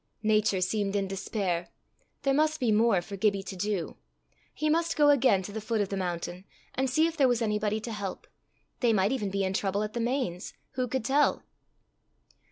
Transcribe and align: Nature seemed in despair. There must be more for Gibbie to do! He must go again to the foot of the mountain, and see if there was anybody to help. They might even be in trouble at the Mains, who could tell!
Nature 0.23 0.61
seemed 0.61 0.95
in 0.95 1.07
despair. 1.07 1.67
There 2.23 2.33
must 2.33 2.59
be 2.59 2.71
more 2.71 3.03
for 3.03 3.15
Gibbie 3.15 3.43
to 3.43 3.55
do! 3.55 3.97
He 4.51 4.67
must 4.67 4.95
go 4.97 5.11
again 5.11 5.43
to 5.43 5.51
the 5.51 5.61
foot 5.61 5.79
of 5.79 5.89
the 5.89 5.95
mountain, 5.95 6.45
and 6.73 6.89
see 6.89 7.05
if 7.05 7.15
there 7.15 7.27
was 7.27 7.39
anybody 7.43 7.79
to 7.81 7.91
help. 7.91 8.25
They 8.79 8.93
might 8.93 9.11
even 9.11 9.29
be 9.29 9.43
in 9.43 9.53
trouble 9.53 9.83
at 9.83 9.93
the 9.93 9.99
Mains, 9.99 10.55
who 10.71 10.87
could 10.87 11.05
tell! 11.05 11.43